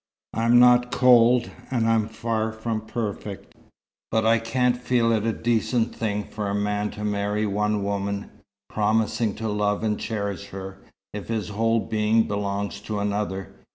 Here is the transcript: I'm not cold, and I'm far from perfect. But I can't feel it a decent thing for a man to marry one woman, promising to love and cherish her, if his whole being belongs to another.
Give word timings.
I'm 0.33 0.59
not 0.59 0.91
cold, 0.91 1.51
and 1.69 1.87
I'm 1.87 2.07
far 2.09 2.51
from 2.51 2.81
perfect. 2.87 3.53
But 4.09 4.25
I 4.25 4.39
can't 4.39 4.75
feel 4.81 5.11
it 5.11 5.27
a 5.27 5.31
decent 5.31 5.93
thing 5.95 6.23
for 6.23 6.49
a 6.49 6.55
man 6.55 6.89
to 6.97 7.03
marry 7.03 7.45
one 7.45 7.83
woman, 7.83 8.31
promising 8.67 9.35
to 9.35 9.47
love 9.47 9.83
and 9.83 9.99
cherish 9.99 10.47
her, 10.47 10.79
if 11.13 11.27
his 11.27 11.49
whole 11.49 11.81
being 11.81 12.23
belongs 12.27 12.79
to 12.79 12.97
another. 12.97 13.53